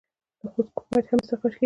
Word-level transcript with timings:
د 0.41 0.43
خوست 0.53 0.71
کرومایټ 0.75 1.05
هم 1.09 1.19
استخراج 1.21 1.53
کیږي. 1.53 1.59